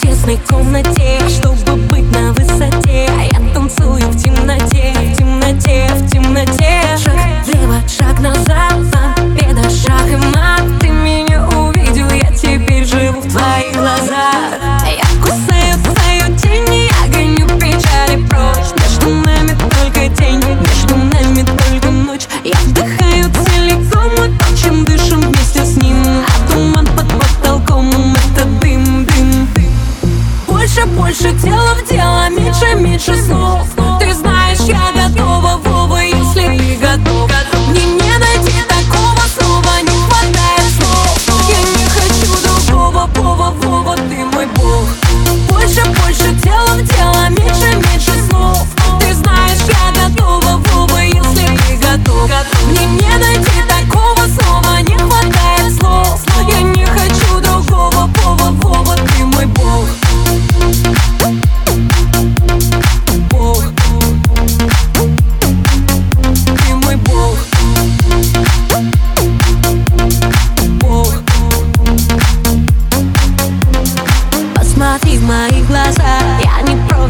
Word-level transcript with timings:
тесной 0.00 0.38
комнате 0.48 1.20
Чтобы 1.28 1.76
быть 1.82 2.10
на 2.12 2.32
высоте. 2.32 3.08
А 3.08 3.24
Я 3.24 3.52
танцую 3.54 4.08
в 4.08 4.23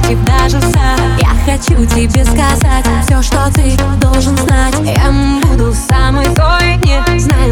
против 0.04 0.24
даже 0.24 0.60
сад 0.60 1.00
Я 1.18 1.28
хочу 1.44 1.84
тебе 1.86 2.24
сказать 2.24 2.84
все, 3.04 3.22
что 3.22 3.50
ты 3.52 3.76
должен 4.00 4.36
знать. 4.36 4.74
Я 4.84 5.10
буду 5.42 5.72
самый 5.72 6.26
той, 6.34 6.76
не 6.84 7.18
знаю 7.18 7.43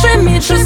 treat 0.00 0.22
me 0.22 0.38
just 0.38 0.65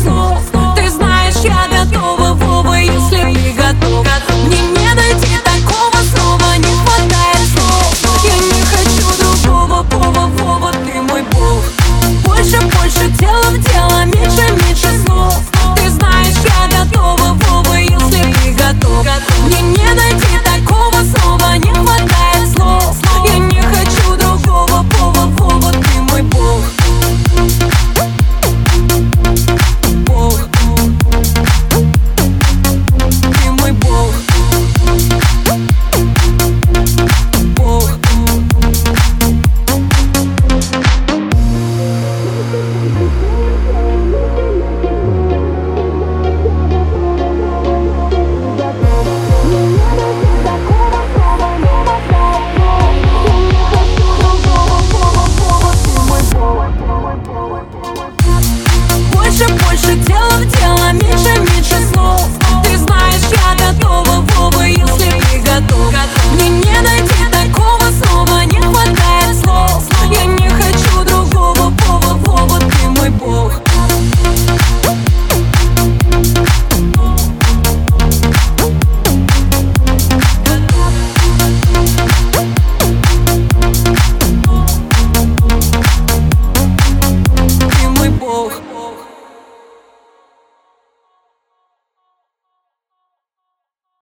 дело 60.38 60.92
меньше, 60.92 61.40
меньше 61.40 61.76
слов. 61.92 62.39